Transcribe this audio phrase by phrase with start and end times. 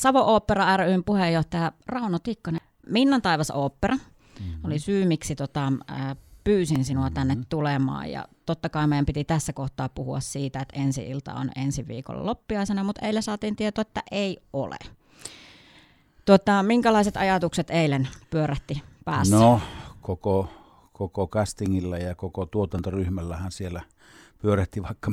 [0.00, 2.60] Savo Opera ryn puheenjohtaja Rauno Tikkanen.
[2.86, 4.64] Minnan taivas opera mm-hmm.
[4.64, 5.72] oli syy, miksi tota,
[6.44, 7.46] pyysin sinua tänne mm-hmm.
[7.48, 8.10] tulemaan.
[8.10, 12.26] Ja totta kai meidän piti tässä kohtaa puhua siitä, että ensi ilta on ensi viikolla
[12.26, 14.76] loppiaisena, mutta eilen saatiin tieto, että ei ole.
[16.24, 19.36] Tuota, minkälaiset ajatukset eilen pyörähti päässä?
[19.36, 19.60] No,
[20.00, 20.48] koko,
[20.92, 23.82] koko castingilla ja koko tuotantoryhmällähän siellä
[24.42, 25.10] pyörähti vaikka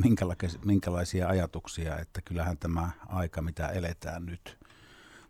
[0.65, 4.57] minkälaisia ajatuksia, että kyllähän tämä aika, mitä eletään nyt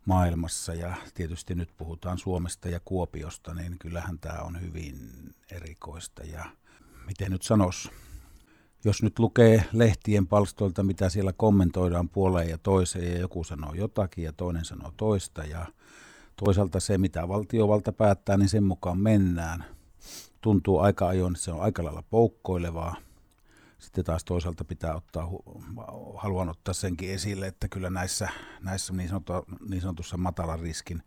[0.05, 4.97] maailmassa ja tietysti nyt puhutaan Suomesta ja Kuopiosta, niin kyllähän tämä on hyvin
[5.51, 6.45] erikoista ja
[7.05, 7.89] miten nyt sanoisi,
[8.85, 14.23] jos nyt lukee lehtien palstoilta, mitä siellä kommentoidaan puoleen ja toiseen, ja joku sanoo jotakin
[14.23, 15.65] ja toinen sanoo toista, ja
[16.35, 19.65] toisaalta se, mitä valtiovalta päättää, niin sen mukaan mennään.
[20.41, 22.95] Tuntuu aika ajoin, että se on aika lailla poukkoilevaa.
[23.83, 25.29] Sitten taas toisaalta pitää ottaa,
[26.17, 28.29] haluan ottaa senkin esille, että kyllä näissä,
[28.61, 29.33] näissä niin, sanotu,
[29.69, 31.03] niin sanotussa matalan riskin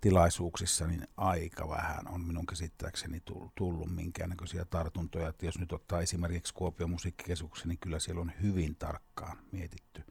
[0.00, 3.22] tilaisuuksissa niin aika vähän on minun käsittääkseni
[3.54, 5.28] tullut minkäännäköisiä tartuntoja.
[5.28, 10.02] Että jos nyt ottaa esimerkiksi Kuopion musiikkikeskuksen, niin kyllä siellä on hyvin tarkkaan mietitty,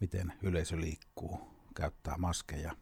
[0.00, 1.40] miten yleisö liikkuu,
[1.74, 2.76] käyttää maskeja.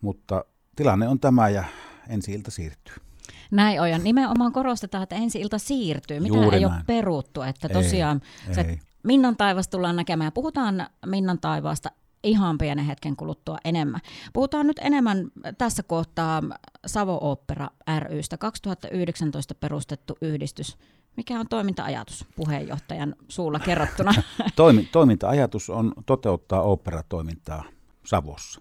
[0.00, 0.44] Mutta
[0.76, 1.64] tilanne on tämä ja
[2.08, 3.09] ensi ilta siirtyy.
[3.50, 6.20] Näin on, ja nimenomaan korostetaan, että ensi ilta siirtyy.
[6.20, 6.66] Mitä ei näin.
[6.66, 8.78] ole peruttu, että tosiaan ei, se ei.
[9.02, 10.32] Minnan taivas tullaan näkemään.
[10.32, 11.90] Puhutaan Minnan taivaasta
[12.22, 14.00] ihan pienen hetken kuluttua enemmän.
[14.32, 16.42] Puhutaan nyt enemmän tässä kohtaa
[16.86, 20.76] Savo Opera rystä, 2019 perustettu yhdistys.
[21.16, 24.14] Mikä on toiminta-ajatus puheenjohtajan suulla kerrottuna?
[24.56, 27.64] Toimi, toiminta-ajatus on toteuttaa operatoimintaa
[28.06, 28.60] Savossa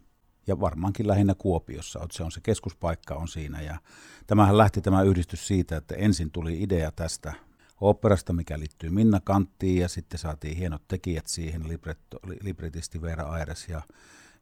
[0.50, 3.61] ja varmaankin lähinnä Kuopiossa, se on se keskuspaikka on siinä.
[3.61, 3.80] Ja
[4.28, 7.33] tämähän lähti tämä yhdistys siitä, että ensin tuli idea tästä
[7.81, 13.70] operasta, mikä liittyy Minna Kanttiin, ja sitten saatiin hienot tekijät siihen, libretto, libretisti Veera Aires
[13.70, 13.81] ja,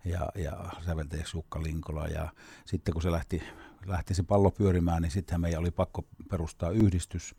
[0.06, 2.08] ja, ja säveltäjäksi Jukka Linkola.
[2.08, 2.30] Ja
[2.66, 3.44] sitten kun se lähti,
[3.86, 7.36] lähti se pallo pyörimään, niin sitten meidän oli pakko perustaa yhdistys,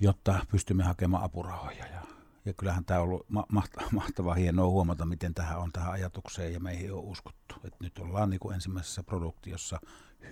[0.00, 1.86] jotta pystymme hakemaan apurahoja.
[1.86, 2.02] Ja,
[2.44, 3.46] ja kyllähän tämä on ollut ma-
[3.92, 7.37] mahtavaa hienoa huomata, miten tähän on tähän ajatukseen ja meihin on uskottu.
[7.64, 9.80] Et nyt ollaan niin kuin ensimmäisessä produktiossa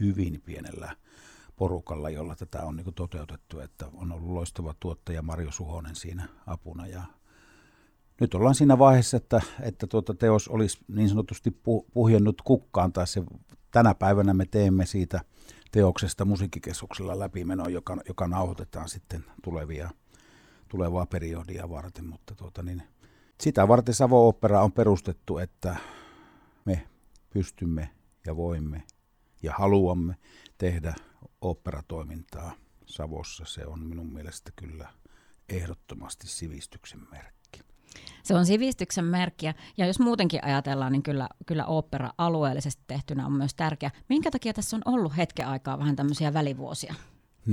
[0.01, 0.97] hyvin pienellä
[1.57, 6.87] porukalla, jolla tätä on niin toteutettu, että on ollut loistava tuottaja Marjo Suhonen siinä apuna.
[6.87, 7.03] Ja
[8.21, 13.07] nyt ollaan siinä vaiheessa, että, että tuota teos olisi niin sanotusti pu, puhjennut kukkaan, tai
[13.07, 13.23] se,
[13.71, 15.21] tänä päivänä me teemme siitä
[15.73, 19.91] teoksesta musiikkikeskuksella läpimeno, joka, joka nauhoitetaan sitten tulevia,
[20.69, 22.83] tulevaa periodia varten, mutta tuota niin,
[23.41, 25.77] sitä varten Savo Opera on perustettu, että
[26.65, 26.87] me
[27.37, 27.91] pystymme
[28.27, 28.83] ja voimme
[29.43, 30.15] ja haluamme
[30.59, 30.95] tehdä
[31.41, 32.53] operatoimintaa
[32.87, 34.89] Savossa, se on minun mielestä kyllä
[35.49, 37.61] ehdottomasti sivistyksen merkki.
[38.23, 39.47] Se on sivistyksen merkki,
[39.77, 43.91] ja jos muutenkin ajatellaan, niin kyllä, kyllä opera alueellisesti tehtynä on myös tärkeä.
[44.09, 46.95] Minkä takia tässä on ollut hetken aikaa vähän tämmöisiä välivuosia?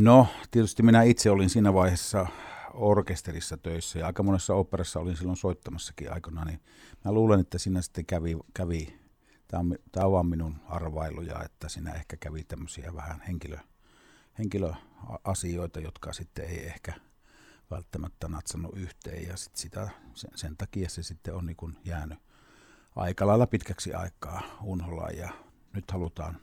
[0.01, 2.27] No, tietysti minä itse olin siinä vaiheessa
[2.73, 6.59] orkesterissa töissä, ja aika monessa operassa olin silloin soittamassakin aikana, niin
[7.05, 9.02] mä luulen, että siinä sitten kävi, kävi
[9.53, 13.57] tämä on, tämä on vaan minun arvailuja, että siinä ehkä kävi tämmöisiä vähän henkilö,
[14.39, 16.93] henkilöasioita, jotka sitten ei ehkä
[17.71, 22.19] välttämättä natsannut yhteen ja sit sitä, sen, sen takia se sitten on niin jäänyt
[22.95, 25.29] aika lailla pitkäksi aikaa unholaan ja
[25.73, 26.41] nyt halutaan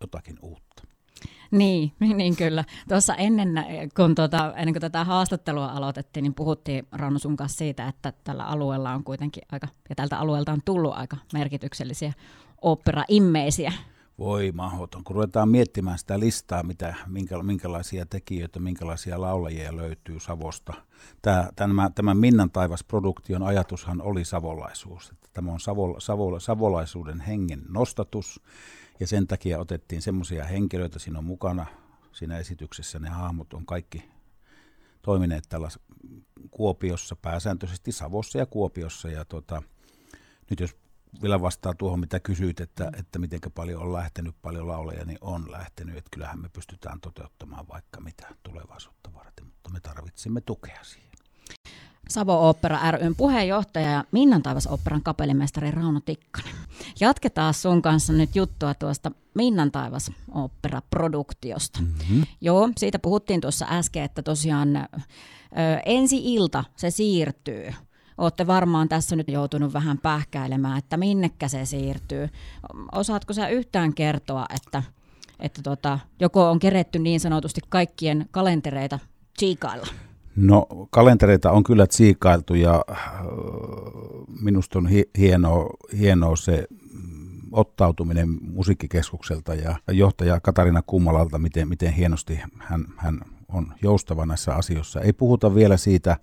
[0.00, 0.82] jotakin uutta.
[1.50, 2.64] Niin, niin kyllä.
[2.88, 3.64] Tuossa ennen,
[3.96, 8.44] kun tuota, ennen kuin tätä haastattelua aloitettiin, niin puhuttiin Rauno sun kanssa siitä, että tällä
[8.44, 12.12] alueella on kuitenkin aika, ja tältä alueelta on tullut aika merkityksellisiä
[12.62, 13.72] opera-immeisiä
[14.18, 15.04] voi mahdoton.
[15.04, 20.72] Kun ruvetaan miettimään sitä listaa, mitä, minkä, minkälaisia tekijöitä, minkälaisia laulajia löytyy Savosta.
[21.22, 25.10] Tämä, tämä, tämä Minnan taivas-produktion ajatushan oli savolaisuus.
[25.10, 28.40] Että tämä on savo, savo, savolaisuuden hengen nostatus,
[29.00, 31.66] ja sen takia otettiin semmoisia henkilöitä, siinä on mukana
[32.12, 34.10] siinä esityksessä, ne hahmot on kaikki
[35.02, 35.68] toimineet tällä
[36.50, 39.62] Kuopiossa, pääsääntöisesti Savossa ja Kuopiossa, ja tota,
[40.50, 40.76] nyt jos
[41.22, 45.52] vielä vastaa tuohon, mitä kysyit, että, että miten paljon on lähtenyt paljon lauleja, niin on
[45.52, 45.96] lähtenyt.
[45.96, 51.15] Että kyllähän me pystytään toteuttamaan vaikka mitä tulevaisuutta varten, mutta me tarvitsemme tukea siihen.
[52.08, 56.54] Savo Opera ryn puheenjohtaja ja Minnan taivas operan kapellimestari Rauno Tikkanen.
[57.00, 61.80] Jatketaan sun kanssa nyt juttua tuosta Minnan taivas opera-produktiosta.
[61.80, 62.26] Mm-hmm.
[62.40, 64.86] Joo, siitä puhuttiin tuossa äsken, että tosiaan ö,
[65.86, 67.72] ensi ilta se siirtyy
[68.18, 72.28] Olette varmaan tässä nyt joutunut vähän pähkäilemään, että minnekä se siirtyy.
[72.92, 74.82] Osaatko sä yhtään kertoa, että,
[75.40, 78.98] että tota, joko on keretty niin sanotusti kaikkien kalentereita
[79.36, 79.86] tsiikailla?
[80.36, 82.98] No kalentereita on kyllä tsiikailtu ja äh,
[84.40, 84.88] minusta on
[85.18, 93.20] hienoa, hienoa se mm, ottautuminen musiikkikeskukselta ja johtaja Katarina Kummalalta, miten, miten hienosti hän, hän
[93.48, 95.00] on joustava näissä asioissa.
[95.00, 96.16] Ei puhuta vielä siitä,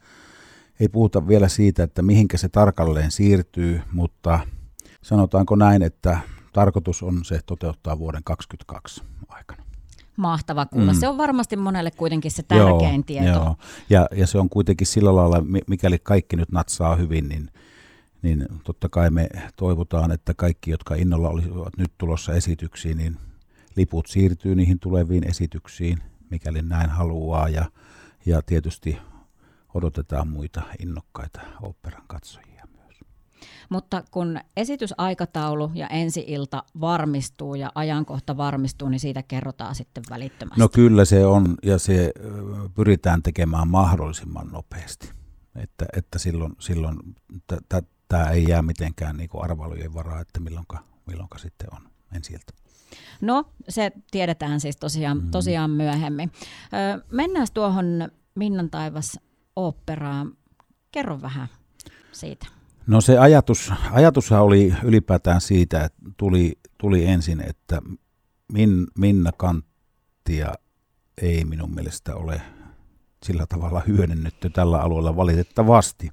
[0.80, 4.40] ei puhuta vielä siitä, että mihinkä se tarkalleen siirtyy, mutta
[5.02, 6.20] sanotaanko näin, että
[6.54, 9.63] tarkoitus on se toteuttaa vuoden 2022 aikana.
[10.18, 10.94] Mahtava kuulla.
[10.94, 11.00] Mm.
[11.00, 13.28] Se on varmasti monelle kuitenkin se tärkein joo, tieto.
[13.28, 13.56] Joo.
[13.90, 17.50] Ja, ja se on kuitenkin sillä lailla, mikäli kaikki nyt natsaa hyvin, niin,
[18.22, 23.18] niin totta kai me toivotaan, että kaikki, jotka innolla olisivat nyt tulossa esityksiin, niin
[23.76, 25.98] liput siirtyy niihin tuleviin esityksiin,
[26.30, 27.50] mikäli näin haluaa.
[27.50, 27.66] Ja,
[28.26, 28.98] ja tietysti
[29.74, 32.53] odotetaan muita innokkaita operan katsojia.
[33.70, 40.60] Mutta kun esitysaikataulu ja ensi-ilta varmistuu ja ajankohta varmistuu, niin siitä kerrotaan sitten välittömästi.
[40.60, 42.12] No kyllä se on, ja se
[42.76, 45.12] pyritään tekemään mahdollisimman nopeasti.
[45.56, 46.98] Että, että silloin, silloin
[48.08, 51.82] tämä ei jää mitenkään niin arvailujen varaa, että milloinka, milloinka sitten on
[52.16, 52.54] ensi ilta.
[53.22, 55.32] No, se tiedetään siis tosiaan, mm.
[55.32, 56.32] tosiaan myöhemmin.
[56.96, 57.86] Ö, mennään tuohon
[58.36, 59.20] Minnan taivas
[59.56, 60.26] oopperaa.
[60.92, 61.48] Kerro vähän
[62.12, 62.48] siitä.
[62.88, 67.82] No se ajatus, ajatushan oli ylipäätään siitä, että tuli, tuli ensin, että
[68.54, 70.54] Min, Minna Kanttia
[71.22, 72.42] ei minun mielestä ole
[73.26, 76.10] sillä tavalla hyödynnetty tällä alueella valitettavasti.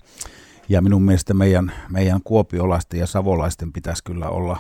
[0.69, 4.59] Ja minun mielestä meidän, meidän kuopiolaisten ja savolaisten pitäisi kyllä olla,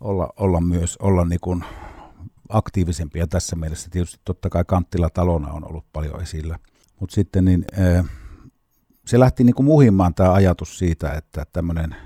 [0.00, 1.64] olla, olla myös olla niin kuin
[2.48, 3.90] aktiivisempia tässä mielessä.
[3.90, 6.58] Tietysti totta kai Kanttila talona on ollut paljon esillä–
[7.00, 7.64] mutta sitten niin,
[9.04, 11.46] se lähti niin kuin muhimaan tämä ajatus siitä, että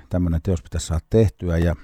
[0.09, 1.57] tämmöinen teos pitäisi saada tehtyä.
[1.57, 1.75] Ja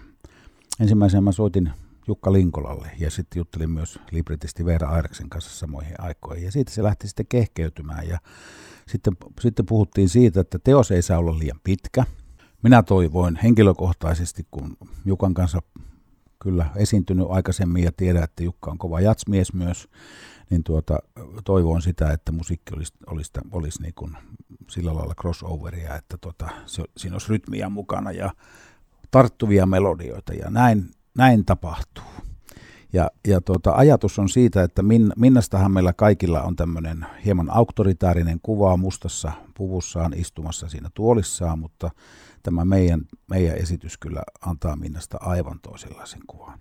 [0.80, 1.72] ensimmäisenä mä soitin
[2.08, 6.46] Jukka Linkolalle ja sitten juttelin myös libretisti Veera Aireksen kanssa samoihin aikoihin.
[6.46, 8.20] Ja siitä se lähti sitten kehkeytymään ja
[8.88, 12.04] sitten, sitten puhuttiin siitä, että teos ei saa olla liian pitkä.
[12.64, 15.62] Minä toivoin henkilökohtaisesti, kun Jukan kanssa
[16.40, 19.88] kyllä esiintynyt aikaisemmin ja tiedän, että Jukka on kova jatsmies myös,
[20.50, 21.00] niin tuota,
[21.44, 24.18] toivon sitä, että musiikki olisi, olisi, olisi niin kuin
[24.70, 28.32] sillä lailla crossoveria, että tuota, se, siinä olisi rytmiä mukana ja
[29.12, 32.04] tarttuvia melodioita ja näin, näin tapahtuu.
[32.94, 38.40] Ja, ja tuota, ajatus on siitä, että min, Minnastahan meillä kaikilla on tämmöinen hieman auktoritäärinen
[38.44, 41.92] kuva mustassa puvussaan istumassa siinä tuolissaan, mutta
[42.44, 46.60] tämä meidän, meidän esitys kyllä antaa Minnasta aivan toisenlaisen kuvan.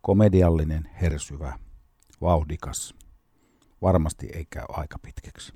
[0.00, 1.58] Komediallinen, hersyvä,
[2.20, 2.94] vauhdikas,
[3.84, 5.52] varmasti ei käy aika pitkäksi.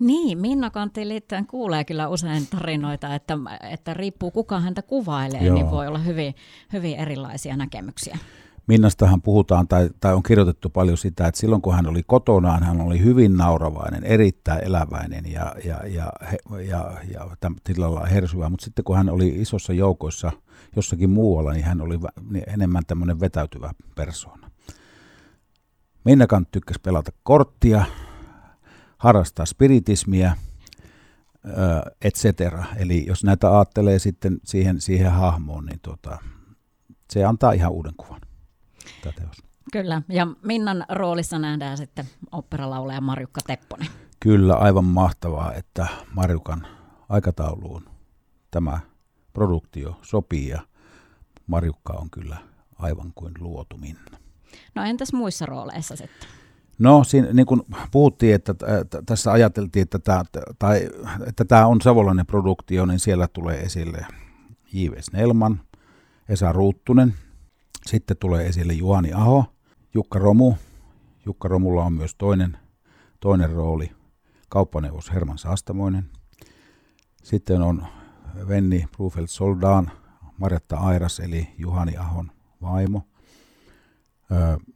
[0.00, 3.38] Niin, Minna Kantti liittyen kuulee kyllä usein tarinoita, että,
[3.70, 5.54] että riippuu kuka häntä kuvailee, Joo.
[5.54, 6.34] niin voi olla hyvin,
[6.72, 8.18] hyvin erilaisia näkemyksiä.
[8.66, 12.80] Minnastahan puhutaan, tai, tai on kirjoitettu paljon sitä, että silloin kun hän oli kotonaan, hän
[12.80, 16.12] oli hyvin nauravainen, erittäin eläväinen ja, ja, ja,
[16.50, 20.32] ja, ja, ja tilalla hersyvä, mutta sitten kun hän oli isossa joukoissa
[20.76, 21.98] jossakin muualla, niin hän oli
[22.30, 24.43] niin enemmän tämmöinen vetäytyvä persoona.
[26.04, 27.84] Minnakan tykkäsi pelata korttia,
[28.98, 30.36] harrastaa spiritismiä,
[32.02, 32.64] et cetera.
[32.76, 36.18] Eli jos näitä ajattelee sitten siihen, siihen hahmoon, niin tota,
[37.10, 38.20] se antaa ihan uuden kuvan.
[39.02, 39.36] Täteos.
[39.72, 43.88] Kyllä, ja Minnan roolissa nähdään sitten operalaulaja Marjukka Tepponen.
[44.20, 46.66] Kyllä, aivan mahtavaa, että Marjukan
[47.08, 47.88] aikatauluun
[48.50, 48.80] tämä
[49.32, 50.60] produktio sopii ja
[51.46, 52.36] Marjukka on kyllä
[52.78, 54.23] aivan kuin luotu Minna.
[54.74, 56.28] No entäs muissa rooleissa sitten?
[56.78, 58.54] No, siinä, niin kuin puhuttiin, että
[59.06, 60.24] tässä ajateltiin, että tämä,
[60.58, 60.88] tai,
[61.26, 64.06] että tämä on savolainen produktio, niin siellä tulee esille
[64.72, 64.94] J.V.
[65.00, 65.60] Snellman,
[66.28, 67.14] Esa Ruuttunen,
[67.86, 69.44] sitten tulee esille Juhani Aho,
[69.94, 70.54] Jukka Romu.
[71.26, 72.58] Jukka Romulla on myös toinen,
[73.20, 73.90] toinen rooli,
[74.48, 76.10] kauppaneuvos Herman Saastamoinen.
[77.22, 77.86] Sitten on
[78.48, 79.90] Venni Brufeld Soldaan,
[80.38, 82.30] Marjatta Airas eli Juhani Ahon
[82.62, 83.02] vaimo–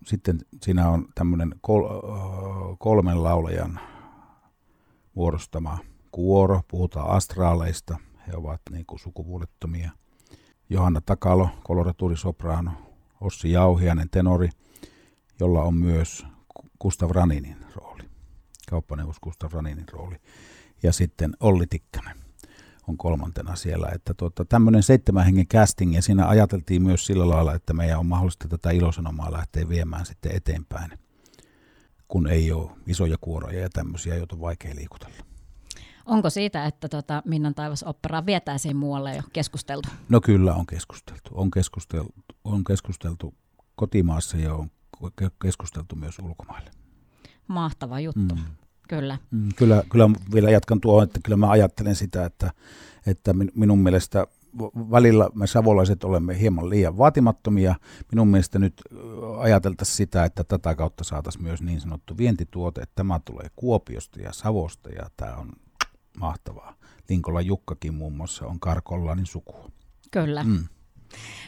[0.07, 1.89] sitten siinä on tämmöinen kol,
[2.79, 3.81] kolmen laulajan
[5.15, 5.79] muodostama
[6.13, 9.91] kuoro, puhutaan astraaleista, he ovat niin kuin sukupuolettomia.
[10.71, 12.71] Johanna Takalo, koloraturi soprano,
[13.21, 14.49] Ossi Jauhianen, tenori,
[15.41, 16.27] jolla on myös
[16.81, 18.03] Gustav Raninin rooli,
[18.71, 20.17] kauppaneuvos Gustav Raninin rooli,
[20.83, 22.28] ja sitten Olli Tikkanen
[22.89, 23.89] on kolmantena siellä.
[23.95, 28.07] Että tuota, tämmöinen seitsemän hengen casting, ja siinä ajateltiin myös sillä lailla, että meidän on
[28.07, 30.99] mahdollista tätä ilosanomaa lähteä viemään sitten eteenpäin,
[32.09, 35.17] kun ei ole isoja kuoroja ja tämmöisiä, joita on vaikea liikutella.
[36.07, 39.89] Onko siitä, että tota Minnan taivas operaa vietäisiin muualle jo keskusteltu?
[40.09, 41.31] No kyllä on keskusteltu.
[41.35, 42.15] On keskusteltu,
[42.45, 43.35] on keskusteltu
[43.75, 44.71] kotimaassa ja on
[45.43, 46.71] keskusteltu myös ulkomaille.
[47.49, 48.35] Mahtava juttu.
[48.35, 48.45] Mm.
[48.89, 49.19] Kyllä.
[49.31, 52.51] Mm, kyllä, kyllä vielä jatkan tuohon, että kyllä mä ajattelen sitä, että,
[53.07, 54.27] että minun mielestä
[54.91, 57.75] välillä me savolaiset olemme hieman liian vaatimattomia.
[58.13, 58.83] Minun mielestä nyt
[59.39, 64.33] ajateltaisiin sitä, että tätä kautta saataisiin myös niin sanottu vientituote, että tämä tulee Kuopiosta ja
[64.33, 65.53] Savosta ja tämä on
[66.21, 66.75] mahtavaa.
[67.09, 69.71] Linkola Jukkakin muun muassa on Karkollanin sukua.
[70.11, 70.45] Kyllä.
[70.45, 70.65] Mm.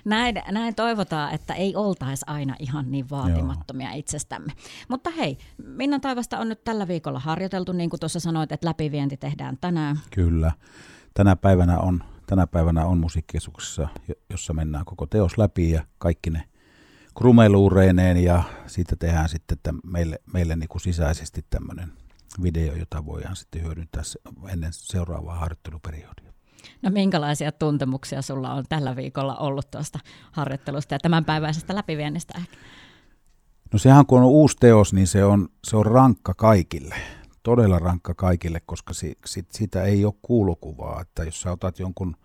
[0.05, 3.99] Näin, näin toivotaan, että ei oltaisi aina ihan niin vaatimattomia Joo.
[3.99, 4.53] itsestämme.
[4.89, 9.17] Mutta hei, Minnan taivasta on nyt tällä viikolla harjoiteltu, niin kuin tuossa sanoit, että läpivienti
[9.17, 10.01] tehdään tänään.
[10.11, 10.53] Kyllä.
[11.15, 13.89] Tänä päivänä on, tänä päivänä on musiikkikeskuksessa,
[14.31, 16.43] jossa mennään koko teos läpi ja kaikki ne
[17.19, 21.93] krumeluureineen ja siitä tehdään sitten että meille, meille niin kuin sisäisesti tämmöinen
[22.43, 24.03] video, jota voidaan sitten hyödyntää
[24.49, 26.30] ennen seuraavaa harjoitteluperiodia.
[26.83, 29.99] No minkälaisia tuntemuksia sulla on tällä viikolla ollut tuosta
[30.33, 32.57] harjoittelusta ja tämänpäiväisestä läpiviennistä ehkä?
[33.73, 36.95] No sehän kun on uusi teos, niin se on, se on rankka kaikille.
[37.43, 41.01] Todella rankka kaikille, koska si, sit, sitä ei ole kuulukuvaa.
[41.01, 42.17] Että jos sä otat jonkun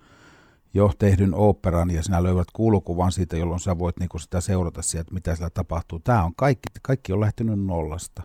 [0.73, 5.13] jo tehdyn operan ja sinä löydät kuulukuvan siitä, jolloin sä voit niinku sitä seurata sieltä,
[5.13, 5.99] mitä siellä tapahtuu.
[5.99, 8.23] Tämä on kaikki, kaikki on lähtenyt nollasta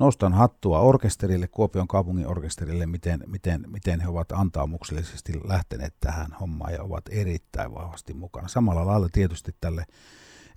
[0.00, 6.72] nostan hattua orkesterille, Kuopion kaupungin orkesterille, miten, miten, miten he ovat antaamuksellisesti lähteneet tähän hommaan
[6.72, 8.48] ja ovat erittäin vahvasti mukana.
[8.48, 9.84] Samalla lailla tietysti tälle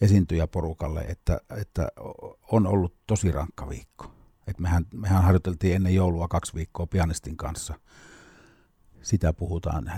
[0.01, 1.87] esiintyjäporukalle, että, että
[2.51, 4.11] on ollut tosi rankka viikko.
[4.47, 7.73] Et mehän, mehän harjoiteltiin ennen joulua kaksi viikkoa pianistin kanssa.
[9.01, 9.91] Sitä puhutaan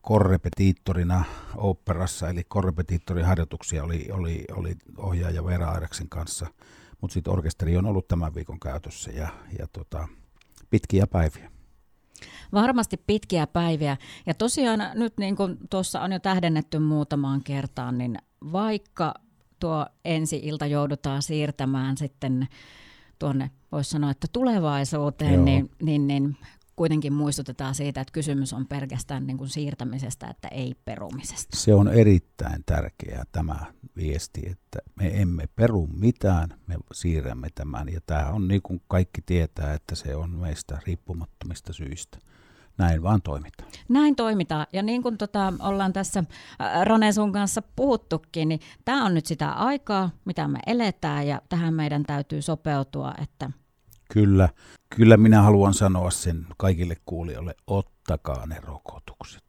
[0.00, 1.24] korrepetiittorina
[1.56, 6.46] operassa, eli korrepetiittorin harjoituksia oli, oli, oli ohjaaja Vera Aireksen kanssa–
[7.04, 10.08] mutta sitten orkesteri on ollut tämän viikon käytössä ja, ja tota,
[10.70, 11.50] pitkiä päiviä.
[12.52, 13.96] Varmasti pitkiä päiviä.
[14.26, 18.18] Ja tosiaan nyt niin kuin tuossa on jo tähdennetty muutamaan kertaan, niin
[18.52, 19.14] vaikka
[19.60, 22.48] tuo ensi-ilta joudutaan siirtämään sitten
[23.18, 26.36] tuonne, voisi sanoa, että tulevaisuuteen, niin, niin, niin
[26.76, 31.56] kuitenkin muistutetaan siitä, että kysymys on pelkästään niin kuin siirtämisestä, että ei perumisesta.
[31.56, 33.56] Se on erittäin tärkeää tämä
[33.96, 37.88] viesti, että me emme peru mitään, me siirrämme tämän.
[37.88, 42.18] Ja tämä on niin kuin kaikki tietää, että se on meistä riippumattomista syistä
[42.78, 43.70] näin vaan toimitaan.
[43.88, 44.66] Näin toimitaan.
[44.72, 46.24] Ja niin kuin tota, ollaan tässä
[46.84, 51.74] Rone sun kanssa puhuttukin, niin tämä on nyt sitä aikaa, mitä me eletään ja tähän
[51.74, 53.50] meidän täytyy sopeutua, että
[54.12, 54.48] Kyllä,
[54.96, 59.42] kyllä minä haluan sanoa sen kaikille kuulijoille, ottakaa ne rokotukset.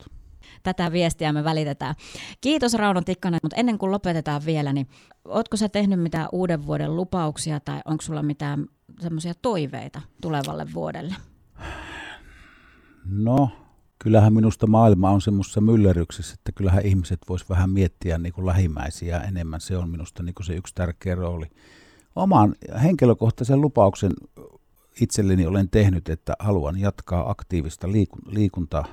[0.64, 1.96] Tätä viestiä me välitetään.
[2.42, 4.88] Kiitos Rauno Tikkanen, mutta ennen kuin lopetetaan vielä, niin
[5.26, 8.66] ootko sä tehnyt mitään uuden vuoden lupauksia tai onko sulla mitään
[9.00, 11.16] semmoisia toiveita tulevalle vuodelle?
[13.06, 13.50] No,
[14.00, 19.20] kyllähän minusta maailma on semmoisessa myllerryksessä, että kyllähän ihmiset vois vähän miettiä niin kuin lähimmäisiä
[19.20, 19.62] enemmän.
[19.62, 21.46] Se on minusta niin kuin se yksi tärkeä rooli.
[22.16, 24.12] Oman henkilökohtaisen lupauksen
[25.02, 27.88] itselleni olen tehnyt, että haluan jatkaa aktiivista
[28.28, 28.84] liikunta,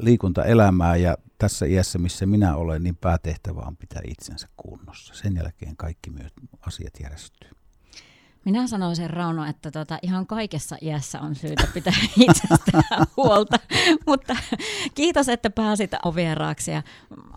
[0.00, 5.14] liikuntaelämää ja tässä iässä, missä minä olen, niin päätehtävä on pitää itsensä kunnossa.
[5.14, 6.32] Sen jälkeen kaikki myös
[6.66, 7.50] asiat järjestyy.
[8.44, 11.94] Minä sanoisin Rauno, että tota, ihan kaikessa iässä on syytä pitää
[12.28, 13.58] itsestään huolta,
[14.06, 14.36] mutta
[14.94, 16.82] kiitos, että pääsit ovieraaksi ja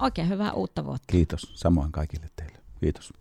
[0.02, 1.12] oikein hyvää uutta vuotta.
[1.12, 2.60] Kiitos, samoin kaikille teille.
[2.82, 3.14] Kiitos.